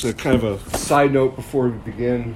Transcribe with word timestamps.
Just 0.00 0.14
a 0.14 0.22
kind 0.22 0.42
of 0.42 0.44
a 0.66 0.78
side 0.78 1.12
note 1.12 1.36
before 1.36 1.68
we 1.68 1.76
begin. 1.80 2.34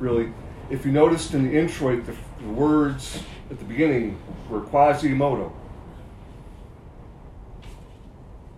Really, 0.00 0.32
if 0.70 0.84
you 0.84 0.90
noticed 0.90 1.34
in 1.34 1.44
the 1.44 1.56
introit, 1.56 2.04
the, 2.04 2.16
the 2.40 2.48
words 2.48 3.22
at 3.48 3.60
the 3.60 3.64
beginning 3.64 4.20
were 4.48 4.62
Quasimodo. 4.62 5.52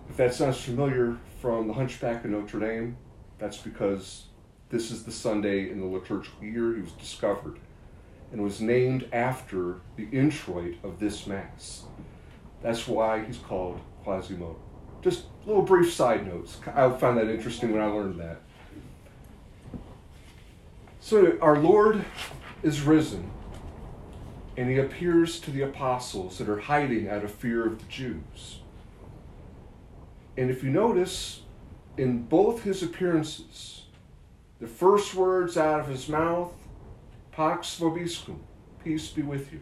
If 0.09 0.17
that 0.17 0.33
sounds 0.33 0.59
familiar 0.59 1.15
from 1.41 1.67
the 1.67 1.75
Hunchback 1.75 2.25
of 2.25 2.31
Notre 2.31 2.59
Dame, 2.59 2.97
that's 3.37 3.57
because 3.57 4.23
this 4.69 4.89
is 4.89 5.03
the 5.03 5.11
Sunday 5.11 5.69
in 5.69 5.79
the 5.79 5.85
liturgical 5.85 6.43
year 6.43 6.73
he 6.73 6.81
was 6.81 6.93
discovered 6.93 7.59
and 8.31 8.41
was 8.41 8.59
named 8.59 9.07
after 9.13 9.81
the 9.95 10.07
introit 10.11 10.77
of 10.81 10.99
this 10.99 11.27
Mass. 11.27 11.83
That's 12.63 12.87
why 12.87 13.23
he's 13.25 13.37
called 13.37 13.79
Quasimodo. 14.03 14.55
Just 15.03 15.25
little 15.45 15.63
brief 15.63 15.93
side 15.93 16.25
notes. 16.25 16.57
I 16.67 16.89
found 16.91 17.17
that 17.17 17.29
interesting 17.29 17.71
when 17.71 17.81
I 17.81 17.87
learned 17.87 18.19
that. 18.19 18.41
So, 20.99 21.37
our 21.41 21.59
Lord 21.59 22.05
is 22.61 22.81
risen, 22.81 23.29
and 24.55 24.69
he 24.69 24.77
appears 24.77 25.39
to 25.41 25.51
the 25.51 25.63
apostles 25.63 26.37
that 26.37 26.47
are 26.47 26.59
hiding 26.59 27.09
out 27.09 27.25
of 27.25 27.31
fear 27.31 27.67
of 27.67 27.79
the 27.79 27.85
Jews. 27.91 28.59
And 30.37 30.49
if 30.49 30.63
you 30.63 30.69
notice, 30.69 31.41
in 31.97 32.23
both 32.23 32.63
his 32.63 32.81
appearances, 32.81 33.83
the 34.59 34.67
first 34.67 35.13
words 35.13 35.57
out 35.57 35.81
of 35.81 35.87
his 35.87 36.07
mouth, 36.07 36.53
Pax 37.33 37.77
vobiscum, 37.79 38.39
peace 38.83 39.09
be 39.09 39.23
with 39.23 39.51
you. 39.51 39.59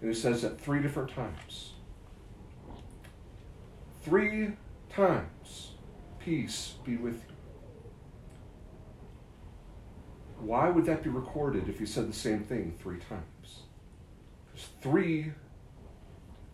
And 0.00 0.10
he 0.10 0.18
says 0.18 0.42
that 0.42 0.60
three 0.60 0.80
different 0.80 1.10
times. 1.10 1.72
Three 4.02 4.52
times, 4.96 5.72
peace 6.18 6.74
be 6.84 6.96
with 6.96 7.14
you. 7.14 7.34
Why 10.40 10.70
would 10.70 10.86
that 10.86 11.02
be 11.02 11.10
recorded 11.10 11.68
if 11.68 11.78
he 11.78 11.86
said 11.86 12.08
the 12.08 12.14
same 12.14 12.44
thing 12.44 12.74
three 12.78 12.98
times? 12.98 13.60
Because 14.46 14.68
three 14.80 15.32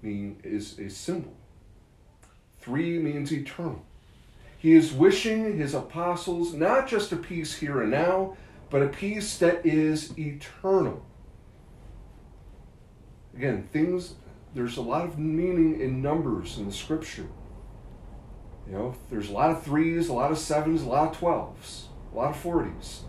mean 0.02 0.40
is 0.42 0.78
a 0.78 0.90
symbol. 0.90 1.34
Three 2.58 2.98
means 2.98 3.32
eternal. 3.32 3.84
He 4.58 4.72
is 4.72 4.92
wishing 4.92 5.56
his 5.56 5.74
apostles 5.74 6.52
not 6.52 6.88
just 6.88 7.12
a 7.12 7.16
peace 7.16 7.54
here 7.54 7.82
and 7.82 7.90
now, 7.90 8.36
but 8.70 8.82
a 8.82 8.88
peace 8.88 9.36
that 9.38 9.64
is 9.64 10.16
eternal. 10.18 11.04
Again, 13.36 13.68
things, 13.72 14.14
there's 14.54 14.76
a 14.76 14.82
lot 14.82 15.04
of 15.04 15.18
meaning 15.18 15.80
in 15.80 16.02
numbers 16.02 16.58
in 16.58 16.66
the 16.66 16.72
scripture. 16.72 17.26
You 18.72 18.78
know, 18.78 18.94
there's 19.10 19.28
a 19.28 19.32
lot 19.32 19.50
of 19.50 19.62
threes, 19.62 20.08
a 20.08 20.14
lot 20.14 20.32
of 20.32 20.38
sevens, 20.38 20.80
a 20.80 20.88
lot 20.88 21.10
of 21.10 21.18
twelves, 21.18 21.88
a 22.10 22.16
lot 22.16 22.30
of 22.30 22.36
forties. 22.38 23.02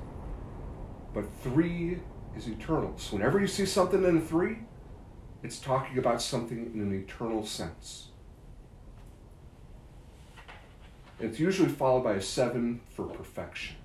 But 1.13 1.23
three 1.41 1.99
is 2.35 2.49
eternal. 2.49 2.97
So 2.97 3.15
whenever 3.15 3.39
you 3.39 3.47
see 3.47 3.65
something 3.65 4.03
in 4.03 4.17
a 4.17 4.19
three, 4.19 4.57
it's 5.41 5.59
talking 5.59 5.97
about 5.97 6.21
something 6.21 6.71
in 6.73 6.81
an 6.81 6.93
eternal 6.93 7.45
sense. 7.45 8.09
It's 11.17 11.39
usually 11.39 11.69
followed 11.69 12.03
by 12.03 12.15
a 12.15 12.21
seven 12.21 12.81
for 12.89 13.05
perfection. 13.05 13.77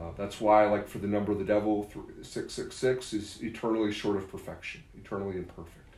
Uh, 0.00 0.12
that's 0.16 0.40
why, 0.40 0.66
like 0.66 0.86
for 0.86 0.98
the 0.98 1.08
number 1.08 1.32
of 1.32 1.40
the 1.40 1.44
devil, 1.44 1.90
666 2.22 3.12
is 3.12 3.42
eternally 3.42 3.90
short 3.90 4.16
of 4.16 4.30
perfection, 4.30 4.84
eternally 4.96 5.36
imperfect. 5.36 5.96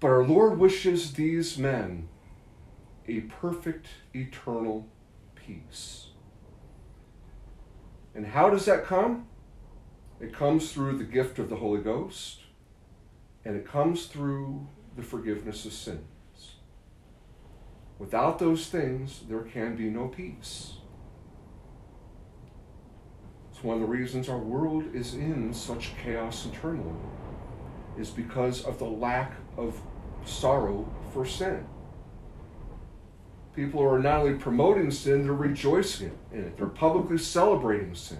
But 0.00 0.08
our 0.08 0.24
Lord 0.24 0.58
wishes 0.58 1.12
these 1.12 1.58
men 1.58 2.08
a 3.08 3.20
perfect, 3.20 3.86
eternal 4.14 4.86
peace. 5.34 6.08
And 8.14 8.26
how 8.26 8.50
does 8.50 8.64
that 8.64 8.84
come? 8.84 9.26
It 10.20 10.32
comes 10.32 10.72
through 10.72 10.96
the 10.96 11.04
gift 11.04 11.38
of 11.38 11.50
the 11.50 11.56
Holy 11.56 11.82
Ghost, 11.82 12.40
and 13.44 13.56
it 13.56 13.66
comes 13.66 14.06
through 14.06 14.66
the 14.96 15.02
forgiveness 15.02 15.66
of 15.66 15.72
sins. 15.72 16.56
Without 17.98 18.38
those 18.38 18.66
things, 18.68 19.20
there 19.28 19.42
can 19.42 19.76
be 19.76 19.90
no 19.90 20.08
peace. 20.08 20.74
It's 23.52 23.62
one 23.62 23.76
of 23.76 23.80
the 23.80 23.86
reasons 23.86 24.28
our 24.28 24.38
world 24.38 24.84
is 24.94 25.14
in 25.14 25.52
such 25.52 25.92
chaos 26.02 26.44
and 26.44 26.54
turmoil, 26.54 26.98
is 27.98 28.10
because 28.10 28.64
of 28.64 28.78
the 28.78 28.84
lack 28.84 29.32
of 29.56 29.80
sorrow 30.24 30.90
for 31.12 31.24
sin. 31.24 31.66
People 33.56 33.82
are 33.82 33.98
not 33.98 34.20
only 34.20 34.34
promoting 34.34 34.90
sin, 34.90 35.24
they're 35.24 35.32
rejoicing 35.32 36.16
in 36.30 36.40
it. 36.40 36.56
They're 36.56 36.66
publicly 36.66 37.18
celebrating 37.18 37.94
sin. 37.94 38.18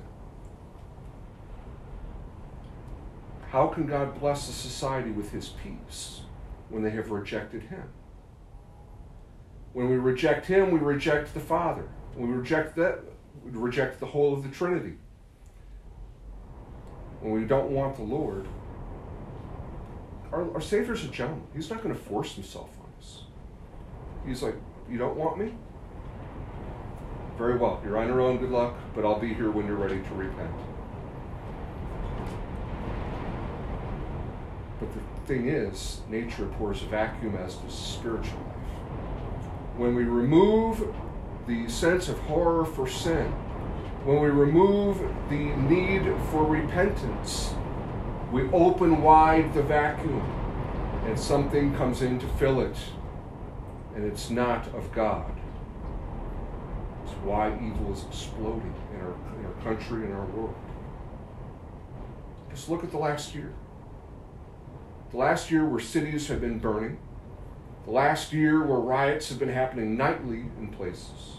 How 3.51 3.69
can 3.69 3.87
God 3.87 4.19
bless 4.19 4.49
a 4.49 4.53
society 4.53 5.11
with 5.11 5.31
his 5.31 5.51
peace 5.51 6.23
when 6.71 6.83
they 6.83 6.91
have 6.91 7.11
rejected 7.11 7.63
him? 7.63 7.85
When 9.77 9.91
we 9.91 9.97
reject 9.99 10.47
Him, 10.47 10.71
we 10.71 10.79
reject 10.79 11.35
the 11.35 11.41
Father. 11.41 11.87
When 12.15 12.31
we 12.31 12.35
reject 12.35 12.77
that, 12.77 13.01
we 13.45 13.51
reject 13.51 14.01
the 14.01 14.07
whole 14.07 14.33
of 14.33 14.43
the 14.43 14.49
Trinity. 14.49 14.95
When 17.21 17.35
we 17.35 17.45
don't 17.45 17.71
want 17.73 17.97
the 17.97 18.03
Lord, 18.03 18.49
our, 20.33 20.51
our 20.55 20.63
Savior's 20.63 21.05
a 21.05 21.09
gentleman. 21.09 21.47
He's 21.55 21.69
not 21.69 21.83
going 21.83 21.95
to 21.95 22.01
force 22.01 22.37
Himself 22.37 22.71
on 22.81 22.87
us. 22.99 23.25
He's 24.27 24.43
like, 24.43 24.55
You 24.91 24.99
don't 24.99 25.17
want 25.17 25.39
me? 25.39 25.53
Very 27.37 27.57
well. 27.57 27.81
You're 27.85 27.99
on 27.99 28.07
your 28.07 28.21
own. 28.21 28.39
Good 28.39 28.51
luck. 28.51 28.75
But 28.95 29.05
I'll 29.05 29.19
be 29.19 29.35
here 29.35 29.51
when 29.51 29.67
you're 29.67 29.77
ready 29.77 30.01
to 30.01 30.15
repent. 30.15 30.51
But 34.81 34.89
the 34.93 35.01
thing 35.27 35.49
is, 35.49 36.01
nature 36.09 36.47
pours 36.59 36.83
a 36.83 36.87
vacuum 36.87 37.37
as 37.37 37.55
does 37.57 37.75
spiritual 37.75 38.39
life 38.41 38.57
when 39.77 39.95
we 39.95 40.05
remove 40.05 40.95
the 41.47 41.69
sense 41.69 42.09
of 42.09 42.19
horror 42.21 42.65
for 42.65 42.89
sin, 42.89 43.27
when 44.05 44.21
we 44.21 44.29
remove 44.29 44.99
the 45.29 45.37
need 45.37 46.03
for 46.31 46.45
repentance, 46.45 47.55
we 48.33 48.49
open 48.51 49.03
wide 49.03 49.53
the 49.55 49.63
vacuum 49.63 50.23
and 51.07 51.19
something 51.19 51.75
comes 51.75 52.03
in 52.03 52.19
to 52.19 52.27
fill 52.27 52.61
it, 52.61 52.77
and 53.97 54.05
it's 54.05 54.29
not 54.29 54.69
of 54.75 54.93
God. 54.93 55.33
It's 57.03 57.15
why 57.25 57.49
evil 57.55 57.95
is 57.95 58.05
exploding 58.05 58.75
in 58.93 59.01
our, 59.01 59.15
in 59.39 59.47
our 59.47 59.63
country 59.65 60.05
and 60.05 60.13
our 60.13 60.27
world. 60.27 60.55
Just 62.51 62.69
look 62.69 62.85
at 62.85 62.91
the 62.91 62.99
last 62.99 63.35
year. 63.35 63.55
The 65.13 65.17
last 65.17 65.51
year 65.51 65.65
where 65.65 65.81
cities 65.81 66.29
have 66.29 66.43
been 66.43 66.59
burning, 66.59 66.99
the 67.87 67.91
last 67.91 68.35
year 68.35 68.63
where 68.63 68.79
riots 68.79 69.31
have 69.31 69.39
been 69.39 69.49
happening 69.49 69.97
nightly 69.97 70.45
in 70.59 70.69
places 70.69 71.39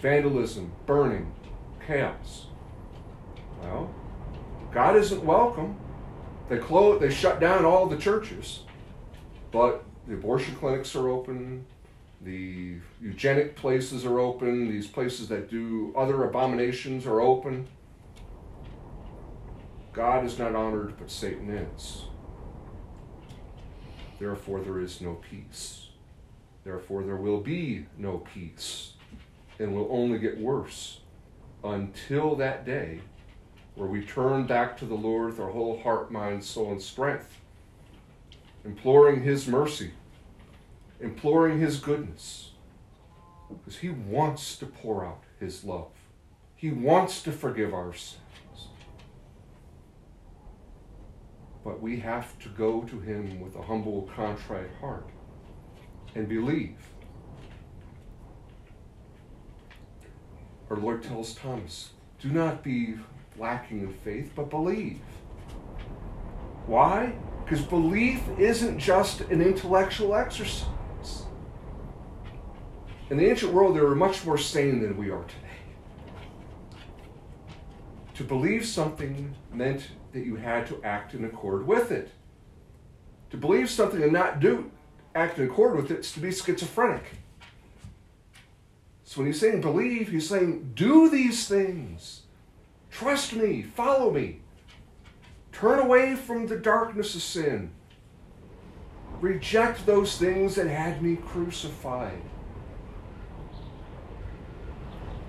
vandalism, 0.00 0.72
burning, 0.84 1.32
chaos. 1.86 2.46
Well, 3.62 3.94
God 4.72 4.96
isn't 4.96 5.24
welcome. 5.24 5.76
They 6.48 6.58
close, 6.58 7.00
they 7.00 7.10
shut 7.10 7.38
down 7.38 7.64
all 7.64 7.86
the 7.86 7.96
churches, 7.96 8.64
but 9.52 9.84
the 10.06 10.14
abortion 10.14 10.54
clinics 10.56 10.94
are 10.94 11.08
open, 11.08 11.64
the 12.22 12.76
eugenic 13.00 13.56
places 13.56 14.04
are 14.04 14.18
open, 14.20 14.68
these 14.68 14.86
places 14.86 15.28
that 15.28 15.50
do 15.50 15.92
other 15.96 16.24
abominations 16.24 17.06
are 17.06 17.20
open. 17.20 17.66
God 19.92 20.24
is 20.24 20.38
not 20.38 20.54
honored, 20.54 20.94
but 20.98 21.10
Satan 21.10 21.50
is. 21.50 22.02
Therefore, 24.18 24.60
there 24.60 24.80
is 24.80 25.00
no 25.00 25.14
peace. 25.14 25.88
Therefore, 26.64 27.02
there 27.02 27.16
will 27.16 27.40
be 27.40 27.86
no 27.98 28.18
peace 28.18 28.92
and 29.58 29.74
will 29.74 29.88
only 29.90 30.18
get 30.18 30.38
worse 30.38 31.00
until 31.64 32.36
that 32.36 32.64
day 32.64 33.00
where 33.74 33.88
we 33.88 34.04
turn 34.04 34.46
back 34.46 34.76
to 34.76 34.84
the 34.84 34.94
Lord 34.94 35.30
with 35.30 35.40
our 35.40 35.50
whole 35.50 35.80
heart, 35.82 36.10
mind, 36.10 36.44
soul, 36.44 36.72
and 36.72 36.80
strength, 36.80 37.38
imploring 38.64 39.22
His 39.22 39.48
mercy, 39.48 39.92
imploring 41.02 41.58
His 41.58 41.78
goodness, 41.78 42.52
because 43.48 43.78
He 43.78 43.90
wants 43.90 44.56
to 44.58 44.66
pour 44.66 45.04
out 45.04 45.24
His 45.40 45.64
love. 45.64 45.90
He 46.56 46.70
wants 46.70 47.22
to 47.22 47.32
forgive 47.32 47.74
our 47.74 47.92
sins. 47.92 48.18
But 51.64 51.82
we 51.82 51.98
have 52.00 52.38
to 52.40 52.48
go 52.48 52.82
to 52.82 53.00
Him 53.00 53.40
with 53.40 53.56
a 53.56 53.62
humble, 53.62 54.02
contrite 54.14 54.70
heart 54.80 55.08
and 56.14 56.28
believe. 56.28 56.76
Our 60.70 60.76
Lord 60.76 61.02
tells 61.02 61.34
Thomas, 61.34 61.90
do 62.20 62.30
not 62.30 62.62
be 62.62 62.94
lacking 63.36 63.80
in 63.80 63.92
faith, 63.92 64.32
but 64.34 64.48
believe. 64.50 65.00
Why? 66.66 67.14
Because 67.44 67.62
belief 67.62 68.22
isn't 68.38 68.78
just 68.78 69.20
an 69.22 69.42
intellectual 69.42 70.14
exercise. 70.14 70.68
In 73.12 73.18
the 73.18 73.28
ancient 73.28 73.52
world, 73.52 73.76
they 73.76 73.82
were 73.82 73.94
much 73.94 74.24
more 74.24 74.38
sane 74.38 74.80
than 74.80 74.96
we 74.96 75.10
are 75.10 75.24
today. 75.24 75.58
To 78.14 78.24
believe 78.24 78.64
something 78.64 79.34
meant 79.52 79.88
that 80.12 80.24
you 80.24 80.36
had 80.36 80.66
to 80.68 80.82
act 80.82 81.12
in 81.12 81.26
accord 81.26 81.66
with 81.66 81.90
it. 81.90 82.10
To 83.28 83.36
believe 83.36 83.68
something 83.68 84.02
and 84.02 84.14
not 84.14 84.40
do 84.40 84.70
act 85.14 85.38
in 85.38 85.44
accord 85.44 85.76
with 85.76 85.90
it 85.90 85.98
is 85.98 86.12
to 86.12 86.20
be 86.20 86.32
schizophrenic. 86.32 87.04
So 89.04 89.20
when 89.20 89.26
he's 89.26 89.40
saying 89.40 89.60
believe, 89.60 90.08
he's 90.08 90.30
saying 90.30 90.72
do 90.74 91.10
these 91.10 91.46
things. 91.46 92.22
Trust 92.90 93.34
me, 93.34 93.60
follow 93.60 94.10
me. 94.10 94.40
Turn 95.52 95.80
away 95.80 96.16
from 96.16 96.46
the 96.46 96.56
darkness 96.56 97.14
of 97.14 97.20
sin. 97.20 97.72
Reject 99.20 99.84
those 99.84 100.16
things 100.16 100.54
that 100.54 100.66
had 100.66 101.02
me 101.02 101.16
crucified. 101.16 102.22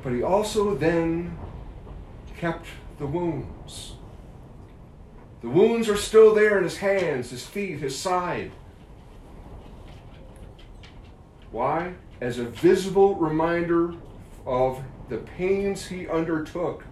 But 0.04 0.12
he 0.12 0.22
also 0.22 0.76
then 0.76 1.38
kept 2.38 2.66
the 3.00 3.08
wounds. 3.08 3.94
The 5.42 5.50
wounds 5.50 5.88
are 5.88 5.98
still 5.98 6.36
there 6.36 6.58
in 6.58 6.66
his 6.66 6.78
hands, 6.78 7.30
his 7.30 7.46
feet, 7.46 7.80
his 7.80 7.98
side. 7.98 8.52
Why? 11.52 11.94
As 12.20 12.40
a 12.40 12.46
visible 12.46 13.16
reminder 13.16 13.94
of 14.46 14.84
the 15.10 15.18
pains 15.18 15.88
he 15.88 16.08
undertook 16.08 16.84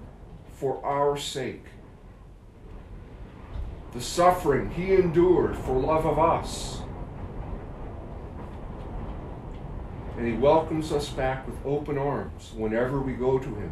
for 0.53 0.83
our 0.85 1.17
sake. 1.17 1.65
The 3.93 4.01
suffering 4.01 4.69
he 4.69 4.93
endured 4.93 5.57
for 5.57 5.73
love 5.77 6.05
of 6.05 6.17
us. 6.17 6.81
And 10.21 10.29
he 10.29 10.37
welcomes 10.37 10.91
us 10.91 11.09
back 11.09 11.47
with 11.47 11.55
open 11.65 11.97
arms 11.97 12.51
whenever 12.55 13.01
we 13.01 13.13
go 13.13 13.39
to 13.39 13.49
him, 13.55 13.71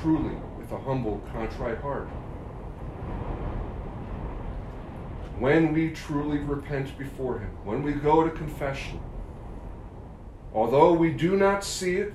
truly 0.00 0.34
with 0.58 0.72
a 0.72 0.78
humble, 0.78 1.18
contrite 1.30 1.76
heart. 1.82 2.08
When 5.38 5.74
we 5.74 5.90
truly 5.90 6.38
repent 6.38 6.96
before 6.96 7.40
him, 7.40 7.50
when 7.62 7.82
we 7.82 7.92
go 7.92 8.24
to 8.24 8.30
confession, 8.30 8.98
although 10.54 10.94
we 10.94 11.12
do 11.12 11.36
not 11.36 11.62
see 11.62 11.96
it, 11.96 12.14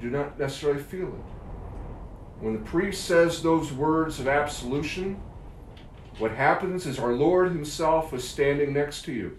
do 0.00 0.08
not 0.08 0.38
necessarily 0.38 0.82
feel 0.82 1.08
it. 1.08 2.40
When 2.40 2.54
the 2.54 2.64
priest 2.64 3.04
says 3.04 3.42
those 3.42 3.74
words 3.74 4.20
of 4.20 4.26
absolution, 4.26 5.20
what 6.16 6.30
happens 6.30 6.86
is 6.86 6.98
our 6.98 7.12
Lord 7.12 7.52
Himself 7.52 8.14
is 8.14 8.26
standing 8.26 8.72
next 8.72 9.02
to 9.02 9.12
you 9.12 9.38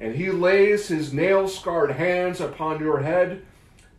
and 0.00 0.16
he 0.16 0.30
lays 0.30 0.88
his 0.88 1.12
nail 1.12 1.46
scarred 1.46 1.92
hands 1.92 2.40
upon 2.40 2.80
your 2.80 3.00
head, 3.00 3.42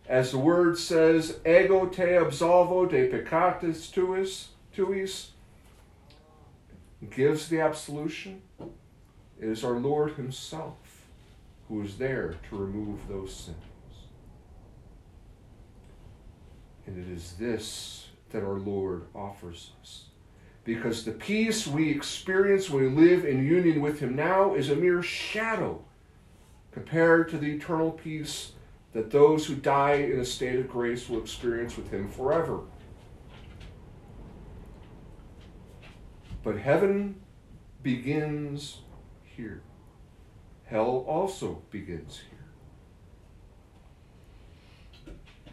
as 0.09 0.31
the 0.31 0.39
word 0.39 0.77
says, 0.77 1.39
Ego 1.45 1.86
te 1.86 2.01
absolvo 2.01 2.89
de 2.89 3.07
peccatis 3.07 3.89
tuis, 3.92 4.48
tuis, 4.75 5.31
gives 7.12 7.48
the 7.50 7.62
absolution. 7.62 8.42
It 8.59 9.48
is 9.48 9.63
our 9.63 9.77
Lord 9.77 10.13
Himself 10.13 10.75
who 11.68 11.81
is 11.81 11.98
there 11.98 12.36
to 12.50 12.57
remove 12.57 13.07
those 13.07 13.33
sins. 13.33 13.57
And 16.86 16.98
it 16.98 17.15
is 17.15 17.33
this 17.33 18.07
that 18.31 18.44
our 18.44 18.59
Lord 18.59 19.03
offers 19.15 19.71
us. 19.81 20.06
Because 20.63 21.06
the 21.06 21.12
peace 21.12 21.65
we 21.65 21.89
experience 21.89 22.69
when 22.69 22.95
we 22.95 23.07
live 23.07 23.25
in 23.25 23.45
union 23.45 23.81
with 23.81 24.00
Him 24.00 24.15
now 24.15 24.56
is 24.56 24.69
a 24.69 24.75
mere 24.75 25.01
shadow 25.01 25.83
compared 26.71 27.29
to 27.29 27.38
the 27.38 27.51
eternal 27.51 27.91
peace 27.91 28.53
that 28.94 29.12
those 29.12 29.45
who 29.45 29.56
die 29.56 29.94
in 29.94 30.19
a 30.19 30.25
state 30.25 30.59
of 30.59 30.69
grace 30.69 31.09
will 31.09 31.19
experience 31.19 31.77
with 31.77 31.89
Him 31.89 32.09
forever. 32.09 32.62
But 36.44 36.57
heaven 36.57 37.21
begins 37.83 38.79
here. 39.23 39.62
Hell 40.65 41.06
also 41.07 41.62
begins 41.69 42.21
here. 42.29 42.39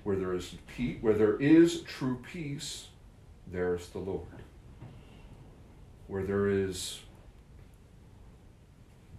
Where 0.03 0.17
there 0.17 0.33
is 0.33 0.55
peace, 0.67 0.99
where 1.01 1.15
there 1.15 1.37
is 1.37 1.83
true 1.83 2.23
peace, 2.33 2.89
there's 3.47 3.89
the 3.89 3.99
Lord. 3.99 4.27
Where 6.07 6.23
there 6.23 6.49
is 6.49 7.01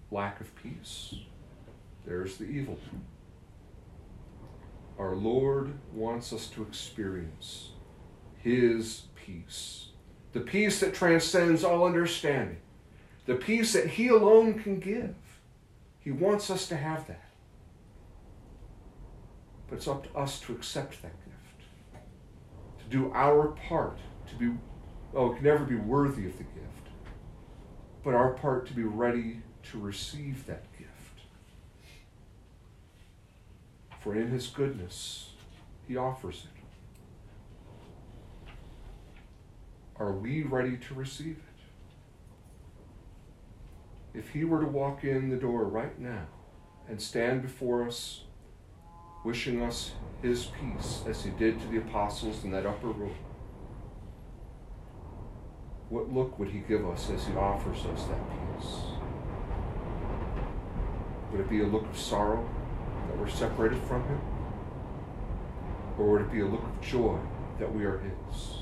lack 0.10 0.42
of 0.42 0.56
peace, 0.56 1.14
there's 2.10 2.38
the 2.38 2.46
evil. 2.46 2.78
Our 4.98 5.16
Lord 5.16 5.76
wants 5.94 6.34
us 6.34 6.48
to 6.48 6.64
experience 6.64 7.70
His 8.40 9.04
peace, 9.16 9.90
the 10.34 10.40
peace 10.40 10.80
that 10.80 10.96
transcends 10.96 11.64
all 11.64 11.86
understanding, 11.86 12.58
the 13.28 13.36
peace 13.36 13.74
that 13.74 13.88
He 13.88 14.08
alone 14.08 14.56
can 14.56 14.80
give. 14.80 15.14
He 16.00 16.10
wants 16.10 16.50
us 16.50 16.68
to 16.70 16.76
have 16.76 17.06
that. 17.08 17.30
But 19.70 19.76
it's 19.76 19.88
up 19.88 20.12
to 20.12 20.20
us 20.20 20.40
to 20.42 20.54
accept 20.54 21.04
that 21.04 21.14
gift, 21.26 21.68
to 22.80 22.86
do 22.90 23.12
our 23.14 23.50
part, 23.50 24.00
to 24.30 24.36
be, 24.36 24.58
oh, 25.14 25.32
it 25.32 25.36
can 25.36 25.44
never 25.44 25.64
be 25.64 25.76
worthy 25.76 26.26
of 26.26 26.36
the 26.40 26.44
gift, 26.44 26.90
but 28.04 28.16
our 28.16 28.34
part 28.34 28.66
to 28.68 28.74
be 28.74 28.84
ready 28.84 29.42
to 29.72 29.80
receive 29.80 30.48
that 30.48 30.64
gift. 30.76 30.89
For 34.00 34.16
in 34.16 34.30
his 34.30 34.48
goodness, 34.48 35.32
he 35.88 35.98
offers 35.98 36.46
it. 36.46 36.60
Are 39.98 40.14
we 40.14 40.44
ready 40.44 40.78
to 40.78 40.94
receive 40.94 41.38
it? 41.38 41.44
If 44.18 44.30
he 44.30 44.46
were 44.46 44.62
to 44.62 44.68
walk 44.68 45.04
in 45.04 45.30
the 45.30 45.36
door 45.36 45.66
right 45.66 46.00
now 46.00 46.28
and 46.88 47.02
stand 47.02 47.42
before 47.42 47.86
us, 47.86 48.24
wishing 49.26 49.62
us 49.62 49.92
his 50.22 50.46
peace 50.46 51.04
as 51.06 51.24
he 51.24 51.32
did 51.32 51.60
to 51.60 51.68
the 51.68 51.78
apostles 51.80 52.46
in 52.46 52.52
that 52.52 52.66
upper 52.66 52.88
room, 52.88 53.16
what 55.90 56.14
look 56.14 56.40
would 56.40 56.50
he 56.50 56.60
give 56.60 56.88
us 56.88 57.10
as 57.10 57.26
he 57.28 57.34
offers 57.36 57.86
us 57.86 58.06
that 58.06 58.22
peace? 58.30 58.76
Would 61.32 61.42
it 61.42 61.50
be 61.50 61.62
a 61.62 61.68
look 61.68 61.86
of 61.90 61.98
sorrow? 61.98 62.48
That 63.10 63.18
we're 63.18 63.30
separated 63.30 63.82
from 63.84 64.04
Him? 64.08 64.22
Or 65.98 66.12
would 66.12 66.22
it 66.22 66.32
be 66.32 66.42
a 66.42 66.46
look 66.46 66.64
of 66.64 66.82
joy 66.82 67.18
that 67.58 67.74
we 67.74 67.84
are 67.84 67.98
His? 67.98 68.60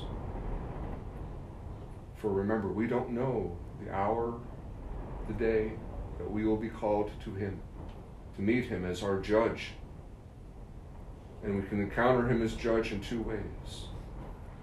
For 2.16 2.32
remember, 2.32 2.68
we 2.68 2.86
don't 2.86 3.10
know 3.10 3.56
the 3.84 3.94
hour, 3.94 4.40
the 5.28 5.34
day 5.34 5.72
that 6.18 6.28
we 6.28 6.44
will 6.44 6.56
be 6.56 6.68
called 6.68 7.10
to 7.24 7.34
Him, 7.34 7.60
to 8.36 8.42
meet 8.42 8.64
Him 8.64 8.84
as 8.84 9.02
our 9.02 9.20
judge. 9.20 9.72
And 11.44 11.62
we 11.62 11.68
can 11.68 11.80
encounter 11.80 12.26
Him 12.26 12.42
as 12.42 12.54
judge 12.54 12.90
in 12.90 13.00
two 13.00 13.22
ways 13.22 13.88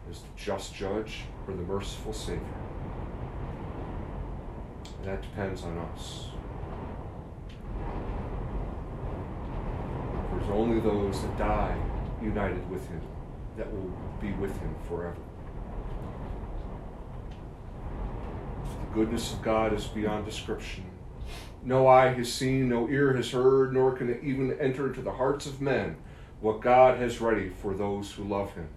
as 0.09 0.19
the 0.19 0.27
just 0.36 0.75
judge 0.75 1.21
or 1.48 1.53
the 1.53 1.63
merciful 1.63 2.13
Savior. 2.13 2.41
And 5.00 5.07
that 5.07 5.21
depends 5.21 5.63
on 5.63 5.77
us. 5.77 6.27
Only 10.51 10.79
those 10.79 11.21
that 11.21 11.37
die 11.37 11.77
united 12.21 12.69
with 12.69 12.87
him 12.87 13.01
that 13.57 13.71
will 13.71 13.91
be 14.21 14.31
with 14.33 14.55
him 14.59 14.75
forever. 14.87 15.17
The 18.63 18.93
goodness 18.93 19.33
of 19.33 19.41
God 19.41 19.73
is 19.73 19.85
beyond 19.85 20.25
description. 20.25 20.85
No 21.63 21.87
eye 21.87 22.09
has 22.09 22.31
seen, 22.31 22.69
no 22.69 22.87
ear 22.89 23.15
has 23.15 23.31
heard, 23.31 23.73
nor 23.73 23.93
can 23.93 24.09
it 24.09 24.23
even 24.23 24.57
enter 24.59 24.87
into 24.87 25.01
the 25.01 25.11
hearts 25.11 25.45
of 25.45 25.61
men 25.61 25.97
what 26.39 26.61
God 26.61 26.99
has 26.99 27.19
ready 27.19 27.49
for 27.49 27.73
those 27.73 28.11
who 28.11 28.23
love 28.23 28.53
him. 28.53 28.67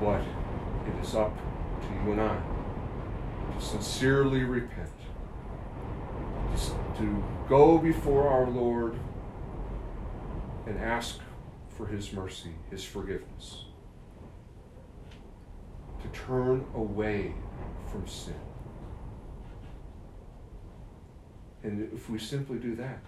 But 0.00 0.22
it 0.88 1.04
is 1.04 1.14
up 1.14 1.36
to 1.36 1.94
you 2.04 2.12
and 2.12 2.20
I 2.20 2.42
to 3.56 3.64
sincerely 3.64 4.42
repent 4.42 4.90
to 6.98 7.24
go 7.48 7.78
before 7.78 8.28
our 8.28 8.48
Lord 8.48 8.94
and 10.66 10.78
ask 10.78 11.18
for 11.68 11.86
His 11.86 12.12
mercy, 12.12 12.50
His 12.70 12.84
forgiveness, 12.84 13.64
to 16.02 16.08
turn 16.08 16.64
away 16.74 17.34
from 17.90 18.06
sin. 18.06 18.34
And 21.62 21.90
if 21.92 22.10
we 22.10 22.18
simply 22.18 22.58
do 22.58 22.76
that, 22.76 23.00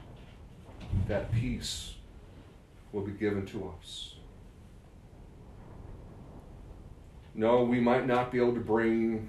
that 1.08 1.32
peace 1.32 1.94
will 2.92 3.02
be 3.02 3.12
given 3.12 3.44
to 3.46 3.72
us. 3.78 4.14
No, 7.34 7.62
we 7.64 7.80
might 7.80 8.06
not 8.06 8.32
be 8.32 8.38
able 8.38 8.54
to 8.54 8.60
bring 8.60 9.28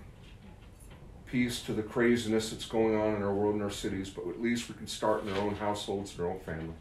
peace 1.32 1.62
to 1.62 1.74
the 1.74 1.84
craziness 1.84 2.52
that's 2.52 2.66
going 2.66 2.96
on 2.96 3.16
in 3.16 3.24
our 3.24 3.34
world 3.34 3.56
and 3.56 3.64
our 3.64 3.70
cities, 3.70 4.10
but 4.10 4.28
at 4.28 4.42
least 4.42 4.70
we 4.70 4.76
can 4.76 4.88
start 4.88 5.24
in 5.24 5.30
our 5.34 5.40
own 5.40 5.56
households 5.56 6.12
and 6.12 6.22
our 6.22 6.32
own 6.32 6.40
family. 6.40 6.74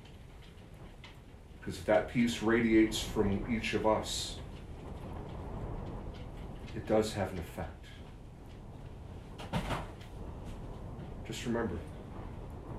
Because 1.58 1.78
if 1.78 1.84
that 1.86 2.08
peace 2.08 2.42
radiates 2.42 3.00
from 3.00 3.44
each 3.52 3.74
of 3.74 3.86
us, 3.86 4.36
it 6.76 6.86
does 6.86 7.12
have 7.14 7.32
an 7.32 7.38
effect. 7.38 7.72
Just 11.26 11.44
remember 11.44 11.74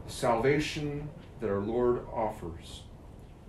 the 0.06 0.12
salvation 0.12 1.10
that 1.42 1.50
our 1.50 1.60
Lord 1.60 2.06
offers 2.14 2.84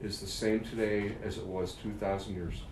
is 0.03 0.21
the 0.21 0.27
same 0.27 0.61
today 0.61 1.15
as 1.23 1.39
it 1.39 1.47
was 1.47 1.75
2,000 1.75 2.35
years 2.35 2.55
ago. 2.55 2.65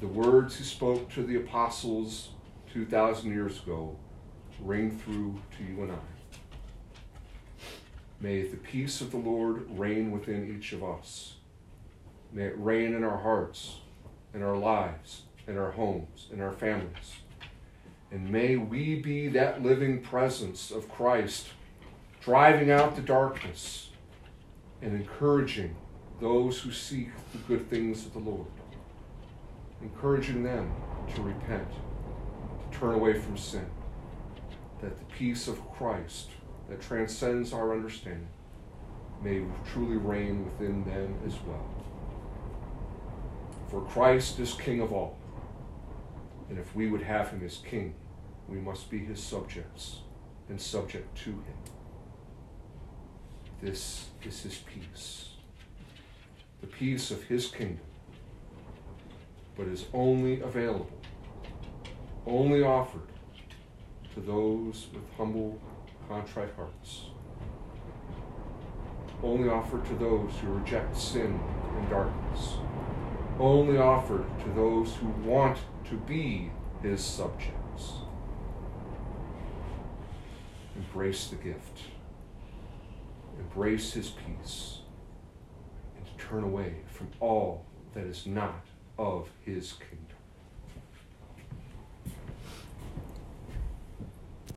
The 0.00 0.08
words 0.08 0.56
he 0.56 0.64
spoke 0.64 1.10
to 1.12 1.22
the 1.22 1.36
apostles 1.36 2.30
2,000 2.72 3.30
years 3.30 3.62
ago 3.62 3.96
ring 4.60 4.96
through 4.98 5.38
to 5.56 5.64
you 5.64 5.82
and 5.82 5.92
I. 5.92 5.96
May 8.20 8.42
the 8.42 8.56
peace 8.56 9.00
of 9.00 9.10
the 9.10 9.16
Lord 9.16 9.66
reign 9.78 10.10
within 10.12 10.54
each 10.56 10.72
of 10.72 10.84
us. 10.84 11.34
May 12.32 12.44
it 12.44 12.54
reign 12.56 12.94
in 12.94 13.04
our 13.04 13.18
hearts, 13.18 13.80
in 14.32 14.42
our 14.42 14.56
lives, 14.56 15.22
in 15.46 15.58
our 15.58 15.72
homes, 15.72 16.28
in 16.32 16.40
our 16.40 16.52
families. 16.52 17.16
And 18.10 18.30
may 18.30 18.56
we 18.56 18.96
be 19.00 19.28
that 19.28 19.62
living 19.62 20.02
presence 20.02 20.70
of 20.70 20.88
Christ, 20.88 21.48
driving 22.20 22.70
out 22.70 22.94
the 22.94 23.02
darkness 23.02 23.90
and 24.80 24.94
encouraging 24.94 25.74
those 26.20 26.60
who 26.60 26.70
seek 26.70 27.08
the 27.32 27.38
good 27.38 27.68
things 27.68 28.06
of 28.06 28.12
the 28.12 28.18
Lord, 28.20 28.46
encouraging 29.82 30.42
them 30.42 30.72
to 31.14 31.22
repent, 31.22 31.68
turn 32.82 32.94
away 32.94 33.14
from 33.14 33.36
sin, 33.36 33.64
that 34.80 34.98
the 34.98 35.04
peace 35.16 35.46
of 35.46 35.70
Christ 35.70 36.30
that 36.68 36.80
transcends 36.80 37.52
our 37.52 37.72
understanding 37.72 38.26
may 39.22 39.44
truly 39.72 39.98
reign 39.98 40.44
within 40.44 40.84
them 40.84 41.14
as 41.24 41.34
well. 41.46 41.64
For 43.68 43.82
Christ 43.82 44.40
is 44.40 44.54
King 44.54 44.80
of 44.80 44.92
all. 44.92 45.16
And 46.50 46.58
if 46.58 46.74
we 46.74 46.88
would 46.88 47.02
have 47.02 47.28
him 47.30 47.42
as 47.44 47.58
King, 47.58 47.94
we 48.48 48.58
must 48.58 48.90
be 48.90 48.98
his 48.98 49.22
subjects 49.22 50.00
and 50.48 50.60
subject 50.60 51.16
to 51.18 51.30
him. 51.30 51.58
This 53.62 54.06
is 54.24 54.42
his 54.42 54.56
peace, 54.58 55.28
the 56.60 56.66
peace 56.66 57.12
of 57.12 57.22
his 57.22 57.46
kingdom, 57.46 57.86
but 59.56 59.68
is 59.68 59.84
only 59.94 60.40
available, 60.40 60.90
only 62.26 62.62
offered 62.62 63.08
to 64.14 64.20
those 64.20 64.88
with 64.92 65.02
humble, 65.16 65.60
contrite 66.08 66.54
hearts, 66.54 67.06
only 69.22 69.48
offered 69.48 69.84
to 69.86 69.94
those 69.94 70.30
who 70.40 70.52
reject 70.52 70.96
sin 70.96 71.40
and 71.76 71.90
darkness, 71.90 72.54
only 73.38 73.78
offered 73.78 74.26
to 74.40 74.48
those 74.50 74.94
who 74.96 75.08
want 75.28 75.58
to 75.88 75.94
be 75.94 76.50
his 76.82 77.02
subjects. 77.02 77.92
Embrace 80.76 81.28
the 81.28 81.36
gift, 81.36 81.80
embrace 83.38 83.92
his 83.92 84.10
peace, 84.10 84.80
and 85.96 86.06
turn 86.18 86.44
away 86.44 86.76
from 86.86 87.08
all 87.20 87.64
that 87.94 88.04
is 88.04 88.26
not 88.26 88.66
of 88.98 89.28
his 89.44 89.74
kingdom. 89.74 90.01